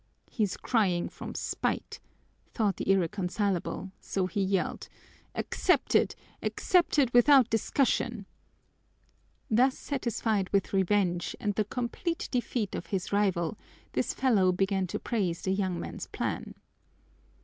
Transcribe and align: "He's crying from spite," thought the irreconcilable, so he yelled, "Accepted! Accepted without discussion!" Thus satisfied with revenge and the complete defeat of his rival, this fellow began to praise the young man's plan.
"He's 0.31 0.57
crying 0.57 1.09
from 1.09 1.35
spite," 1.35 1.99
thought 2.49 2.77
the 2.77 2.91
irreconcilable, 2.91 3.91
so 3.99 4.25
he 4.25 4.41
yelled, 4.41 4.87
"Accepted! 5.35 6.15
Accepted 6.41 7.13
without 7.13 7.51
discussion!" 7.51 8.25
Thus 9.51 9.77
satisfied 9.77 10.49
with 10.51 10.73
revenge 10.73 11.35
and 11.39 11.53
the 11.53 11.65
complete 11.65 12.27
defeat 12.31 12.73
of 12.73 12.87
his 12.87 13.13
rival, 13.13 13.59
this 13.93 14.15
fellow 14.15 14.51
began 14.51 14.87
to 14.87 14.97
praise 14.97 15.43
the 15.43 15.51
young 15.51 15.79
man's 15.79 16.07
plan. 16.07 16.55